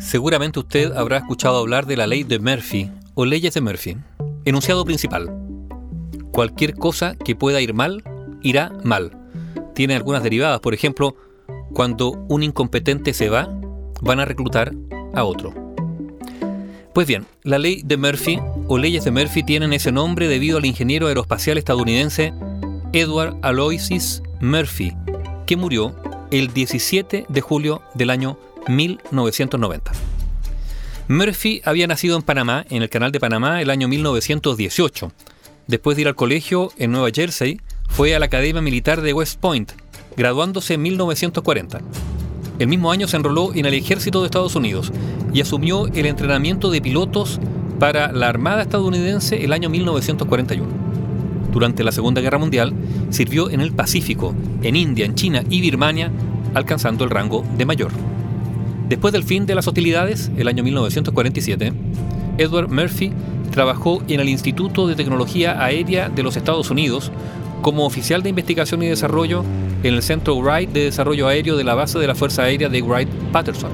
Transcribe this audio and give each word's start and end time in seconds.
Seguramente 0.00 0.58
usted 0.58 0.96
habrá 0.96 1.18
escuchado 1.18 1.58
hablar 1.58 1.84
de 1.86 1.96
la 1.96 2.06
ley 2.06 2.24
de 2.24 2.38
Murphy 2.38 2.90
o 3.14 3.26
leyes 3.26 3.52
de 3.52 3.60
Murphy. 3.60 3.98
Enunciado 4.46 4.84
principal. 4.86 5.30
Cualquier 6.32 6.74
cosa 6.74 7.16
que 7.16 7.36
pueda 7.36 7.60
ir 7.60 7.74
mal, 7.74 8.02
irá 8.42 8.72
mal. 8.82 9.12
Tiene 9.74 9.94
algunas 9.94 10.22
derivadas, 10.22 10.60
por 10.60 10.72
ejemplo, 10.72 11.16
cuando 11.74 12.12
un 12.30 12.42
incompetente 12.42 13.12
se 13.12 13.28
va, 13.28 13.54
van 14.00 14.20
a 14.20 14.24
reclutar 14.24 14.72
a 15.14 15.24
otro. 15.24 15.52
Pues 16.94 17.06
bien, 17.06 17.26
la 17.42 17.58
ley 17.58 17.82
de 17.84 17.98
Murphy 17.98 18.40
o 18.68 18.78
leyes 18.78 19.04
de 19.04 19.10
Murphy 19.10 19.42
tienen 19.42 19.74
ese 19.74 19.92
nombre 19.92 20.28
debido 20.28 20.56
al 20.56 20.64
ingeniero 20.64 21.08
aeroespacial 21.08 21.58
estadounidense 21.58 22.32
Edward 22.94 23.36
Aloysius 23.42 24.22
Murphy, 24.40 24.94
que 25.46 25.56
murió 25.56 25.94
el 26.30 26.54
17 26.54 27.26
de 27.28 27.40
julio 27.42 27.82
del 27.94 28.10
año 28.10 28.38
1990. 28.68 29.92
Murphy 31.08 31.60
había 31.64 31.86
nacido 31.86 32.16
en 32.16 32.22
Panamá, 32.22 32.64
en 32.70 32.82
el 32.82 32.88
Canal 32.88 33.10
de 33.10 33.18
Panamá, 33.18 33.60
el 33.60 33.70
año 33.70 33.88
1918. 33.88 35.10
Después 35.66 35.96
de 35.96 36.02
ir 36.02 36.08
al 36.08 36.14
colegio 36.14 36.72
en 36.78 36.92
Nueva 36.92 37.10
Jersey, 37.12 37.60
fue 37.88 38.14
a 38.14 38.18
la 38.18 38.26
Academia 38.26 38.62
Militar 38.62 39.02
de 39.02 39.12
West 39.12 39.40
Point, 39.40 39.72
graduándose 40.16 40.74
en 40.74 40.82
1940. 40.82 41.80
El 42.60 42.68
mismo 42.68 42.92
año 42.92 43.08
se 43.08 43.16
enroló 43.16 43.54
en 43.54 43.66
el 43.66 43.74
ejército 43.74 44.20
de 44.20 44.26
Estados 44.26 44.54
Unidos 44.54 44.92
y 45.32 45.40
asumió 45.40 45.86
el 45.88 46.06
entrenamiento 46.06 46.70
de 46.70 46.80
pilotos 46.80 47.40
para 47.78 48.12
la 48.12 48.28
Armada 48.28 48.62
estadounidense 48.62 49.42
el 49.42 49.52
año 49.52 49.70
1941. 49.70 50.66
Durante 51.52 51.82
la 51.82 51.90
Segunda 51.90 52.20
Guerra 52.20 52.38
Mundial 52.38 52.72
sirvió 53.10 53.50
en 53.50 53.60
el 53.60 53.72
Pacífico, 53.72 54.34
en 54.62 54.76
India, 54.76 55.06
en 55.06 55.14
China 55.14 55.42
y 55.48 55.60
Birmania, 55.60 56.12
alcanzando 56.54 57.04
el 57.04 57.10
rango 57.10 57.44
de 57.56 57.64
mayor. 57.64 58.09
Después 58.90 59.12
del 59.12 59.22
fin 59.22 59.46
de 59.46 59.54
las 59.54 59.68
hostilidades, 59.68 60.32
el 60.36 60.48
año 60.48 60.64
1947, 60.64 61.72
Edward 62.38 62.68
Murphy 62.72 63.12
trabajó 63.52 64.02
en 64.08 64.18
el 64.18 64.28
Instituto 64.28 64.88
de 64.88 64.96
Tecnología 64.96 65.64
Aérea 65.64 66.08
de 66.08 66.24
los 66.24 66.36
Estados 66.36 66.72
Unidos 66.72 67.12
como 67.62 67.86
oficial 67.86 68.24
de 68.24 68.30
investigación 68.30 68.82
y 68.82 68.88
desarrollo 68.88 69.44
en 69.84 69.94
el 69.94 70.02
Centro 70.02 70.34
Wright 70.40 70.70
de 70.70 70.86
Desarrollo 70.86 71.28
Aéreo 71.28 71.56
de 71.56 71.62
la 71.62 71.76
base 71.76 72.00
de 72.00 72.08
la 72.08 72.16
Fuerza 72.16 72.42
Aérea 72.42 72.68
de 72.68 72.82
Wright-Patterson. 72.82 73.70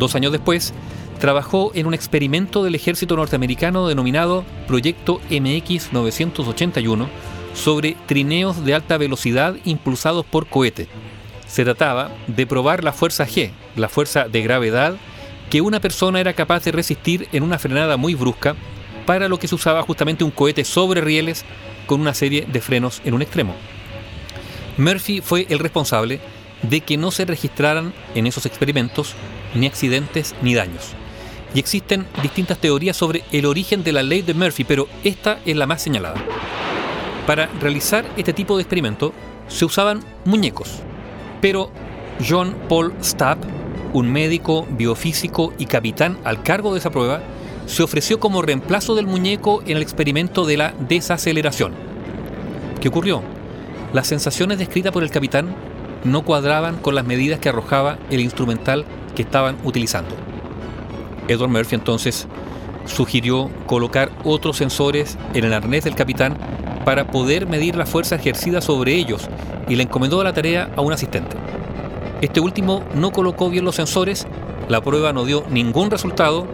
Dos 0.00 0.16
años 0.16 0.32
después, 0.32 0.74
trabajó 1.20 1.70
en 1.76 1.86
un 1.86 1.94
experimento 1.94 2.64
del 2.64 2.74
ejército 2.74 3.14
norteamericano 3.14 3.86
denominado 3.86 4.44
Proyecto 4.66 5.20
MX 5.30 5.92
981 5.92 7.08
sobre 7.54 7.96
trineos 8.06 8.64
de 8.64 8.74
alta 8.74 8.98
velocidad 8.98 9.54
impulsados 9.64 10.26
por 10.26 10.48
cohete. 10.48 10.88
Se 11.48 11.64
trataba 11.64 12.10
de 12.26 12.46
probar 12.46 12.84
la 12.84 12.92
fuerza 12.92 13.26
G, 13.26 13.50
la 13.74 13.88
fuerza 13.88 14.28
de 14.28 14.42
gravedad 14.42 14.96
que 15.50 15.60
una 15.60 15.80
persona 15.80 16.20
era 16.20 16.34
capaz 16.34 16.64
de 16.64 16.72
resistir 16.72 17.28
en 17.32 17.42
una 17.42 17.58
frenada 17.58 17.96
muy 17.96 18.14
brusca, 18.14 18.54
para 19.06 19.28
lo 19.28 19.38
que 19.38 19.48
se 19.48 19.54
usaba 19.54 19.82
justamente 19.82 20.22
un 20.22 20.30
cohete 20.30 20.64
sobre 20.64 21.00
rieles 21.00 21.46
con 21.86 22.02
una 22.02 22.12
serie 22.12 22.46
de 22.46 22.60
frenos 22.60 23.00
en 23.06 23.14
un 23.14 23.22
extremo. 23.22 23.54
Murphy 24.76 25.22
fue 25.22 25.46
el 25.48 25.58
responsable 25.58 26.20
de 26.60 26.82
que 26.82 26.98
no 26.98 27.10
se 27.10 27.24
registraran 27.24 27.94
en 28.14 28.26
esos 28.26 28.44
experimentos 28.44 29.14
ni 29.54 29.66
accidentes 29.66 30.34
ni 30.42 30.54
daños. 30.54 30.92
Y 31.54 31.58
existen 31.58 32.06
distintas 32.20 32.58
teorías 32.58 32.98
sobre 32.98 33.24
el 33.32 33.46
origen 33.46 33.82
de 33.82 33.92
la 33.92 34.02
ley 34.02 34.20
de 34.20 34.34
Murphy, 34.34 34.64
pero 34.64 34.86
esta 35.02 35.38
es 35.46 35.56
la 35.56 35.66
más 35.66 35.80
señalada. 35.80 36.22
Para 37.26 37.46
realizar 37.62 38.04
este 38.18 38.34
tipo 38.34 38.56
de 38.56 38.62
experimento 38.62 39.14
se 39.48 39.64
usaban 39.64 40.04
muñecos, 40.26 40.82
pero 41.40 41.70
John 42.26 42.54
Paul 42.68 42.94
Stapp, 43.02 43.38
un 43.92 44.10
médico, 44.10 44.66
biofísico 44.70 45.52
y 45.58 45.66
capitán 45.66 46.18
al 46.24 46.42
cargo 46.42 46.72
de 46.72 46.80
esa 46.80 46.90
prueba, 46.90 47.20
se 47.66 47.82
ofreció 47.82 48.18
como 48.18 48.42
reemplazo 48.42 48.94
del 48.94 49.06
muñeco 49.06 49.62
en 49.66 49.76
el 49.76 49.82
experimento 49.82 50.46
de 50.46 50.56
la 50.56 50.74
desaceleración. 50.88 51.72
¿Qué 52.80 52.88
ocurrió? 52.88 53.22
Las 53.92 54.06
sensaciones 54.06 54.58
descritas 54.58 54.92
por 54.92 55.02
el 55.02 55.10
capitán 55.10 55.54
no 56.04 56.22
cuadraban 56.24 56.76
con 56.76 56.94
las 56.94 57.04
medidas 57.04 57.40
que 57.40 57.48
arrojaba 57.48 57.98
el 58.10 58.20
instrumental 58.20 58.84
que 59.14 59.22
estaban 59.22 59.56
utilizando. 59.64 60.14
Edward 61.28 61.50
Murphy 61.50 61.74
entonces 61.74 62.26
sugirió 62.86 63.50
colocar 63.66 64.10
otros 64.24 64.56
sensores 64.56 65.18
en 65.34 65.44
el 65.44 65.52
arnés 65.52 65.84
del 65.84 65.94
capitán 65.94 66.36
para 66.88 67.06
poder 67.06 67.46
medir 67.46 67.76
la 67.76 67.84
fuerza 67.84 68.14
ejercida 68.14 68.62
sobre 68.62 68.94
ellos 68.94 69.28
y 69.68 69.76
le 69.76 69.82
encomendó 69.82 70.24
la 70.24 70.32
tarea 70.32 70.70
a 70.74 70.80
un 70.80 70.90
asistente. 70.90 71.36
Este 72.22 72.40
último 72.40 72.82
no 72.94 73.12
colocó 73.12 73.50
bien 73.50 73.66
los 73.66 73.74
sensores, 73.74 74.26
la 74.70 74.80
prueba 74.80 75.12
no 75.12 75.26
dio 75.26 75.44
ningún 75.50 75.90
resultado 75.90 76.46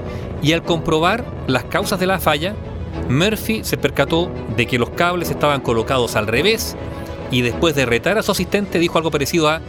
y 0.42 0.52
al 0.52 0.64
comprobar 0.64 1.24
las 1.46 1.62
causas 1.62 2.00
de 2.00 2.08
la 2.08 2.18
falla, 2.18 2.56
Murphy 3.08 3.62
se 3.62 3.76
percató 3.76 4.28
de 4.56 4.66
que 4.66 4.76
los 4.76 4.90
cables 4.90 5.30
estaban 5.30 5.60
colocados 5.60 6.16
al 6.16 6.26
revés 6.26 6.74
y 7.30 7.42
después 7.42 7.76
de 7.76 7.86
retar 7.86 8.18
a 8.18 8.24
su 8.24 8.32
asistente 8.32 8.80
dijo 8.80 8.98
algo 8.98 9.12
parecido 9.12 9.48
a, 9.48 9.60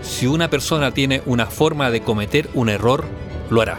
si 0.00 0.28
una 0.28 0.48
persona 0.48 0.92
tiene 0.92 1.22
una 1.26 1.46
forma 1.46 1.90
de 1.90 2.02
cometer 2.02 2.48
un 2.54 2.68
error, 2.68 3.04
lo 3.50 3.62
hará. 3.62 3.78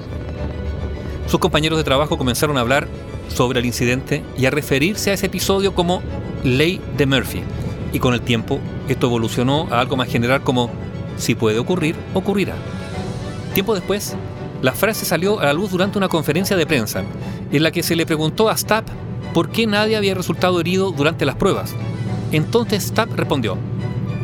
Sus 1.28 1.40
compañeros 1.40 1.78
de 1.78 1.85
trabajo 1.85 2.17
comenzaron 2.17 2.57
a 2.57 2.59
hablar 2.59 2.90
sobre 3.29 3.62
el 3.62 3.66
incidente 3.66 4.22
y 4.38 4.47
a 4.47 4.52
referirse 4.52 5.12
a 5.12 5.13
ese 5.13 5.28
episodio 5.28 5.73
como 5.73 6.02
ley 6.45 6.79
de 6.95 7.06
Murphy. 7.06 7.41
Y 7.91 8.00
con 8.00 8.13
el 8.13 8.22
tiempo 8.22 8.59
esto 8.88 9.07
evolucionó 9.07 9.67
a 9.72 9.79
algo 9.79 9.97
más 9.97 10.07
general 10.07 10.41
como 10.41 10.69
si 11.17 11.35
puede 11.35 11.59
ocurrir, 11.59 11.95
ocurrirá. 12.13 12.56
Tiempo 13.53 13.73
después, 13.73 14.16
la 14.61 14.73
frase 14.73 15.05
salió 15.05 15.39
a 15.39 15.45
la 15.45 15.53
luz 15.53 15.72
durante 15.72 15.97
una 15.97 16.07
conferencia 16.07 16.55
de 16.55 16.66
prensa 16.66 17.03
en 17.51 17.63
la 17.63 17.72
que 17.72 17.84
se 17.84 17.95
le 17.95 18.05
preguntó 18.05 18.50
a 18.50 18.57
Stapp 18.57 18.88
por 19.34 19.50
qué 19.50 19.67
nadie 19.67 19.97
había 19.97 20.13
resultado 20.13 20.59
herido 20.59 20.91
durante 20.91 21.25
las 21.25 21.35
pruebas. 21.35 21.73
Entonces 22.31 22.84
Stapp 22.84 23.13
respondió, 23.13 23.57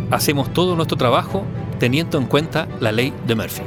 hacemos 0.09 0.53
todo 0.53 0.75
nuestro 0.75 0.97
trabajo 0.97 1.43
teniendo 1.79 2.17
en 2.17 2.25
cuenta 2.25 2.67
la 2.79 2.91
ley 2.91 3.13
de 3.25 3.35
Murphy. 3.35 3.63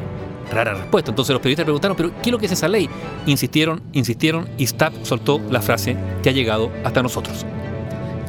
Rara 0.52 0.74
respuesta. 0.74 1.10
Entonces 1.10 1.32
los 1.32 1.40
periodistas 1.40 1.64
preguntaron, 1.64 1.96
pero 1.96 2.12
¿qué 2.22 2.28
es 2.28 2.32
lo 2.32 2.38
que 2.38 2.46
es 2.46 2.52
esa 2.52 2.68
ley? 2.68 2.88
Insistieron, 3.26 3.82
insistieron 3.92 4.48
y 4.58 4.66
Stapp 4.66 4.94
soltó 5.02 5.40
la 5.50 5.62
frase 5.62 5.96
que 6.22 6.28
ha 6.28 6.32
llegado 6.32 6.70
hasta 6.84 7.02
nosotros. 7.02 7.46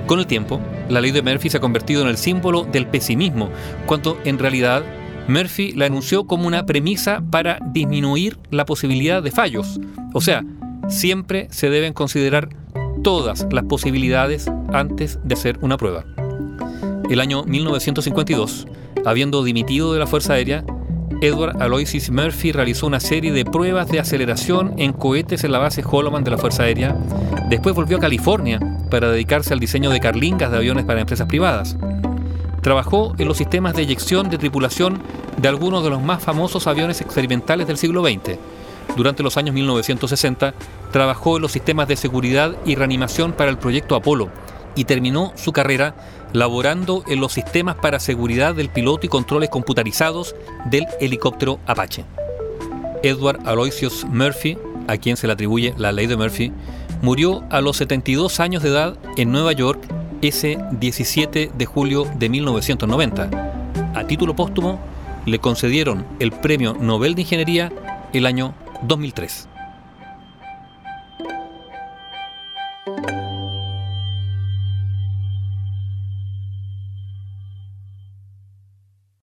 Con 0.08 0.20
el 0.20 0.28
tiempo, 0.28 0.62
la 0.88 1.02
ley 1.02 1.12
de 1.12 1.24
Murphy 1.24 1.50
se 1.50 1.58
ha 1.58 1.62
convertido 1.62 2.02
en 2.04 2.08
el 2.08 2.18
símbolo 2.18 2.64
del 2.64 2.86
pesimismo, 2.86 3.50
cuando 3.88 4.20
en 4.24 4.38
realidad 4.38 4.84
Murphy 5.28 5.72
la 5.72 5.88
anunció 5.88 6.28
como 6.28 6.46
una 6.46 6.68
premisa 6.68 7.24
para 7.32 7.58
disminuir 7.72 8.38
la 8.52 8.66
posibilidad 8.66 9.24
de 9.24 9.32
fallos. 9.32 9.80
O 10.14 10.22
sea, 10.22 10.44
siempre 10.88 11.48
se 11.50 11.72
deben 11.72 11.94
considerar 11.94 12.50
todas 13.04 13.48
las 13.52 13.64
posibilidades 13.64 14.48
antes 14.72 15.20
de 15.24 15.34
hacer 15.34 15.58
una 15.62 15.78
prueba. 15.78 16.06
El 17.10 17.20
año 17.20 17.44
1952, 17.44 18.68
habiendo 19.06 19.44
dimitido 19.44 19.92
de 19.94 20.00
la 20.00 20.08
Fuerza 20.08 20.34
Aérea, 20.34 20.64
Edward 21.22 21.62
Aloysius 21.62 22.12
Murphy 22.12 22.52
realizó 22.52 22.86
una 22.86 23.00
serie 23.00 23.32
de 23.32 23.46
pruebas 23.46 23.88
de 23.88 24.00
aceleración 24.00 24.74
en 24.78 24.94
cohetes 24.94 25.44
en 25.44 25.52
la 25.52 25.60
base 25.60 25.84
Holloman 25.84 26.24
de 26.24 26.32
la 26.32 26.38
Fuerza 26.38 26.64
Aérea. 26.64 26.96
Después 27.50 27.74
volvió 27.74 27.98
a 27.98 28.02
California 28.02 28.60
para 28.90 29.12
dedicarse 29.12 29.54
al 29.54 29.60
diseño 29.60 29.90
de 29.90 30.00
carlingas 30.00 30.52
de 30.52 30.58
aviones 30.58 30.86
para 30.86 31.02
empresas 31.02 31.28
privadas. 31.28 31.78
Trabajó 32.62 33.14
en 33.18 33.28
los 33.28 33.38
sistemas 33.38 33.76
de 33.76 33.84
eyección 33.84 34.30
de 34.30 34.38
tripulación 34.38 35.02
de 35.38 35.48
algunos 35.48 35.84
de 35.84 35.90
los 35.90 36.02
más 36.02 36.24
famosos 36.24 36.68
aviones 36.68 37.02
experimentales 37.02 37.68
del 37.68 37.78
siglo 37.78 38.04
XX. 38.04 38.38
Durante 38.96 39.24
los 39.24 39.38
años 39.38 39.54
1960 39.54 40.54
trabajó 40.92 41.36
en 41.36 41.42
los 41.42 41.52
sistemas 41.52 41.88
de 41.88 41.96
seguridad 41.96 42.56
y 42.66 42.76
reanimación 42.76 43.34
para 43.34 43.52
el 43.52 43.58
proyecto 43.58 43.96
Apolo 43.96 44.30
y 44.76 44.86
terminó 44.86 45.34
su 45.36 45.52
carrera 45.52 45.96
laborando 46.34 47.04
en 47.08 47.22
los 47.22 47.34
sistemas 47.34 47.76
para 47.76 48.00
seguridad 48.00 48.56
del 48.56 48.70
piloto 48.70 49.06
y 49.06 49.10
controles 49.10 49.50
computarizados 49.50 50.36
del 50.66 50.86
helicóptero 51.00 51.60
Apache. 51.66 52.06
Edward 53.04 53.40
Aloysius 53.46 54.06
Murphy, 54.06 54.58
a 54.88 54.98
quien 54.98 55.18
se 55.18 55.28
le 55.28 55.34
atribuye 55.34 55.74
la 55.78 55.92
ley 55.92 56.08
de 56.08 56.18
Murphy, 56.18 56.52
murió 57.02 57.44
a 57.50 57.62
los 57.62 57.78
72 57.78 58.40
años 58.40 58.64
de 58.64 58.70
edad 58.70 58.98
en 59.18 59.32
Nueva 59.32 59.52
York 59.52 59.82
ese 60.22 60.58
17 60.72 61.52
de 61.56 61.66
julio 61.66 62.08
de 62.18 62.30
1990. 62.30 63.30
A 63.94 64.08
título 64.08 64.36
póstumo, 64.36 64.80
le 65.26 65.40
concedieron 65.40 66.06
el 66.20 66.32
Premio 66.32 66.76
Nobel 66.80 67.16
de 67.16 67.22
Ingeniería 67.22 67.72
el 68.14 68.26
año 68.26 68.54
2003. 68.84 69.55